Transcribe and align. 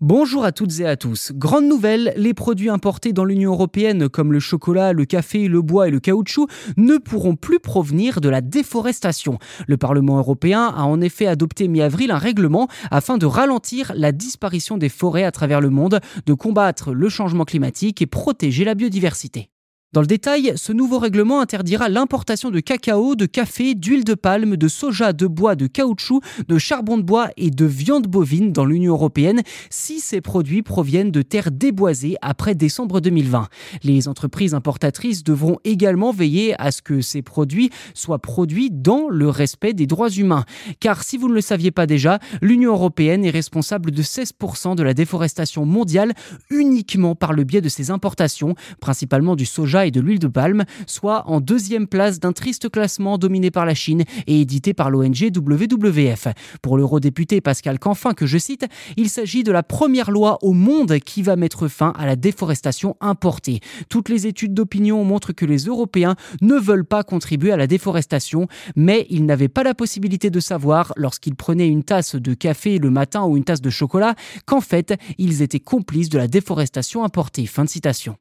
Bonjour 0.00 0.44
à 0.44 0.52
toutes 0.52 0.78
et 0.78 0.86
à 0.86 0.96
tous. 0.96 1.32
Grande 1.34 1.64
nouvelle, 1.64 2.12
les 2.16 2.32
produits 2.32 2.68
importés 2.68 3.12
dans 3.12 3.24
l'Union 3.24 3.50
européenne 3.50 4.08
comme 4.08 4.32
le 4.32 4.38
chocolat, 4.38 4.92
le 4.92 5.04
café, 5.04 5.48
le 5.48 5.60
bois 5.60 5.88
et 5.88 5.90
le 5.90 5.98
caoutchouc 5.98 6.46
ne 6.76 6.98
pourront 6.98 7.34
plus 7.34 7.58
provenir 7.58 8.20
de 8.20 8.28
la 8.28 8.40
déforestation. 8.40 9.40
Le 9.66 9.76
Parlement 9.76 10.18
européen 10.18 10.72
a 10.72 10.84
en 10.84 11.00
effet 11.00 11.26
adopté 11.26 11.66
mi-avril 11.66 12.12
un 12.12 12.18
règlement 12.18 12.68
afin 12.92 13.18
de 13.18 13.26
ralentir 13.26 13.90
la 13.96 14.12
disparition 14.12 14.78
des 14.78 14.88
forêts 14.88 15.24
à 15.24 15.32
travers 15.32 15.60
le 15.60 15.70
monde, 15.70 15.98
de 16.26 16.32
combattre 16.32 16.92
le 16.92 17.08
changement 17.08 17.44
climatique 17.44 18.00
et 18.00 18.06
protéger 18.06 18.64
la 18.64 18.76
biodiversité. 18.76 19.50
Dans 19.94 20.02
le 20.02 20.06
détail, 20.06 20.52
ce 20.56 20.70
nouveau 20.74 20.98
règlement 20.98 21.40
interdira 21.40 21.88
l'importation 21.88 22.50
de 22.50 22.60
cacao, 22.60 23.14
de 23.14 23.24
café, 23.24 23.74
d'huile 23.74 24.04
de 24.04 24.12
palme, 24.12 24.58
de 24.58 24.68
soja, 24.68 25.14
de 25.14 25.26
bois, 25.26 25.54
de 25.54 25.66
caoutchouc, 25.66 26.20
de 26.46 26.58
charbon 26.58 26.98
de 26.98 27.02
bois 27.02 27.30
et 27.38 27.50
de 27.50 27.64
viande 27.64 28.06
bovine 28.06 28.52
dans 28.52 28.66
l'Union 28.66 28.92
européenne 28.92 29.40
si 29.70 30.00
ces 30.00 30.20
produits 30.20 30.60
proviennent 30.60 31.10
de 31.10 31.22
terres 31.22 31.50
déboisées 31.50 32.16
après 32.20 32.54
décembre 32.54 33.00
2020. 33.00 33.48
Les 33.82 34.08
entreprises 34.08 34.52
importatrices 34.52 35.24
devront 35.24 35.56
également 35.64 36.12
veiller 36.12 36.54
à 36.60 36.70
ce 36.70 36.82
que 36.82 37.00
ces 37.00 37.22
produits 37.22 37.70
soient 37.94 38.18
produits 38.18 38.70
dans 38.70 39.08
le 39.08 39.30
respect 39.30 39.72
des 39.72 39.86
droits 39.86 40.10
humains. 40.10 40.44
Car 40.80 41.02
si 41.02 41.16
vous 41.16 41.30
ne 41.30 41.34
le 41.34 41.40
saviez 41.40 41.70
pas 41.70 41.86
déjà, 41.86 42.18
l'Union 42.42 42.72
européenne 42.72 43.24
est 43.24 43.30
responsable 43.30 43.90
de 43.90 44.02
16% 44.02 44.76
de 44.76 44.82
la 44.82 44.92
déforestation 44.92 45.64
mondiale 45.64 46.12
uniquement 46.50 47.14
par 47.14 47.32
le 47.32 47.44
biais 47.44 47.62
de 47.62 47.70
ses 47.70 47.90
importations, 47.90 48.54
principalement 48.80 49.34
du 49.34 49.46
soja 49.46 49.77
et 49.86 49.90
de 49.90 50.00
l'huile 50.00 50.18
de 50.18 50.28
palme, 50.28 50.64
soit 50.86 51.28
en 51.28 51.40
deuxième 51.40 51.86
place 51.86 52.20
d'un 52.20 52.32
triste 52.32 52.68
classement 52.68 53.18
dominé 53.18 53.50
par 53.50 53.66
la 53.66 53.74
Chine 53.74 54.04
et 54.26 54.40
édité 54.40 54.74
par 54.74 54.90
l'ONG 54.90 55.30
WWF. 55.34 56.28
Pour 56.62 56.76
l'eurodéputé 56.76 57.40
Pascal 57.40 57.78
Canfin, 57.78 58.14
que 58.14 58.26
je 58.26 58.38
cite, 58.38 58.66
il 58.96 59.08
s'agit 59.08 59.44
de 59.44 59.52
la 59.52 59.62
première 59.62 60.10
loi 60.10 60.38
au 60.42 60.52
monde 60.52 60.98
qui 60.98 61.22
va 61.22 61.36
mettre 61.36 61.68
fin 61.68 61.92
à 61.98 62.06
la 62.06 62.16
déforestation 62.16 62.96
importée. 63.00 63.60
Toutes 63.88 64.08
les 64.08 64.26
études 64.26 64.54
d'opinion 64.54 65.04
montrent 65.04 65.32
que 65.32 65.44
les 65.44 65.64
Européens 65.64 66.16
ne 66.40 66.54
veulent 66.54 66.84
pas 66.84 67.02
contribuer 67.02 67.52
à 67.52 67.56
la 67.56 67.66
déforestation, 67.66 68.48
mais 68.76 69.06
ils 69.10 69.26
n'avaient 69.26 69.48
pas 69.48 69.62
la 69.62 69.74
possibilité 69.74 70.30
de 70.30 70.40
savoir, 70.40 70.92
lorsqu'ils 70.96 71.36
prenaient 71.36 71.68
une 71.68 71.84
tasse 71.84 72.16
de 72.16 72.34
café 72.34 72.78
le 72.78 72.90
matin 72.90 73.24
ou 73.24 73.36
une 73.36 73.44
tasse 73.44 73.60
de 73.60 73.70
chocolat, 73.70 74.14
qu'en 74.46 74.60
fait, 74.60 74.94
ils 75.18 75.42
étaient 75.42 75.60
complices 75.60 76.08
de 76.08 76.18
la 76.18 76.28
déforestation 76.28 77.04
importée. 77.04 77.46
Fin 77.46 77.64
de 77.64 77.70
citation. 77.70 78.16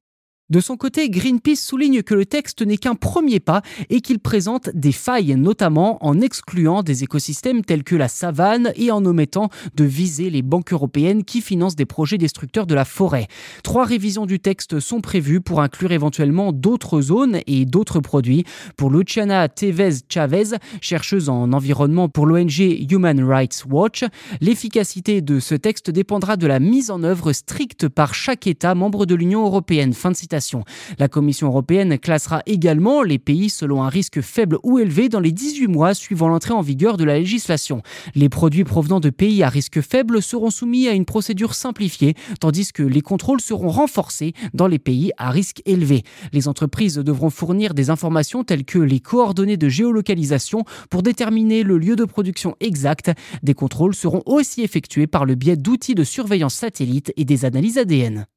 De 0.50 0.62
son 0.62 0.78
côté, 0.78 1.10
Greenpeace 1.10 1.58
souligne 1.58 2.04
que 2.04 2.14
le 2.14 2.26
texte 2.26 2.66
n'est 2.66 2.78
qu'un 2.78 2.96
premier 2.96 3.42
pas 3.42 3.62
et 3.90 4.00
qu'il 4.00 4.20
présente 4.20 4.70
des 4.74 4.94
failles, 4.94 5.36
notamment 5.36 5.98
en 6.06 6.22
excluant 6.22 6.84
des 6.84 7.04
écosystèmes 7.04 7.66
tels 7.66 7.84
que 7.84 7.98
la 7.98 8.08
savane 8.08 8.72
et 8.78 8.90
en 8.90 9.06
omettant 9.06 9.50
de 9.76 9.84
viser 9.84 10.30
les 10.30 10.44
banques 10.44 10.72
européennes 10.72 11.26
qui 11.26 11.42
financent 11.42 11.76
des 11.76 11.86
projets 11.86 12.18
destructeurs 12.18 12.66
de 12.66 12.76
la 12.76 12.86
forêt. 12.86 13.28
Trois 13.62 13.84
révisions 13.84 14.26
du 14.26 14.40
texte 14.40 14.80
sont 14.80 15.02
prévues 15.02 15.42
pour 15.42 15.60
inclure 15.60 15.92
éventuellement 15.92 16.54
d'autres 16.54 17.02
zones 17.02 17.42
et 17.46 17.66
d'autres 17.66 18.00
produits. 18.00 18.46
Pour 18.78 18.90
Luciana 18.90 19.50
Tevez 19.50 19.96
Chavez, 20.08 20.56
chercheuse 20.80 21.28
en 21.28 21.52
environnement 21.52 22.08
pour 22.08 22.26
l'ONG 22.26 22.60
Human 22.90 23.22
Rights 23.22 23.66
Watch, 23.70 24.06
l'efficacité 24.40 25.20
de 25.20 25.42
ce 25.42 25.56
texte 25.56 25.92
dépendra 25.92 26.38
de 26.38 26.48
la 26.48 26.62
mise 26.62 26.90
en 26.90 27.04
œuvre 27.04 27.34
stricte 27.34 27.90
par 27.90 28.14
chaque 28.14 28.48
État 28.48 28.76
membre 28.76 29.06
de 29.06 29.14
l'Union 29.14 29.46
européenne. 29.46 29.92
La 31.00 31.08
Commission 31.08 31.48
européenne 31.48 31.98
classera 31.98 32.42
également 32.46 33.02
les 33.02 33.20
pays 33.20 33.50
selon 33.50 33.84
un 33.84 33.90
risque 33.90 34.22
faible 34.22 34.58
ou 34.64 34.80
élevé 34.80 35.10
dans 35.10 35.20
les 35.20 35.32
18 35.32 35.68
mois 35.68 35.94
suivant 35.94 36.28
l'entrée 36.28 36.54
en 36.54 36.62
vigueur 36.62 36.98
de 36.98 37.04
la 37.04 37.18
législation. 37.18 37.82
Les 38.16 38.30
produits 38.30 38.64
provenant 38.64 39.00
de 39.00 39.10
pays 39.10 39.44
à 39.44 39.50
risque 39.50 39.82
faible 39.82 40.22
seront 40.22 40.50
soumis 40.50 40.88
à 40.88 40.94
une 40.94 41.06
procédure 41.06 41.54
simplifiée, 41.54 42.16
tandis 42.40 42.72
que 42.72 42.84
les 42.84 43.02
contrôles 43.02 43.42
seront 43.42 43.70
renforcés 43.70 44.34
dans 44.54 44.68
les 44.68 44.80
pays 44.80 45.12
à 45.18 45.32
risque 45.32 45.62
élevé. 45.66 46.04
Les 46.34 46.48
entreprises 46.48 46.96
devront 46.96 47.30
fournir 47.30 47.74
des 47.74 47.90
informations 47.90 48.44
telles 48.44 48.66
que 48.66 48.80
les 48.80 49.00
coordonnées 49.00 49.58
de 49.58 49.70
géolocalisation 49.70 50.64
pour 50.90 51.04
déterminer 51.04 51.64
le 51.64 51.78
lieu 51.78 51.96
de 51.96 52.06
production 52.06 52.56
exact. 52.60 53.12
Des 53.44 53.54
contrôles 53.54 53.96
seront 53.96 54.22
aussi 54.26 54.62
effectués 54.62 55.08
par 55.08 55.26
le 55.26 55.36
biais 55.36 55.58
d'outils 55.58 55.96
de 55.96 56.04
surveillance 56.04 56.56
satellite 56.56 57.14
et 57.18 57.26
des 57.26 57.46
analyses 57.46 57.78
ADN. 57.78 58.28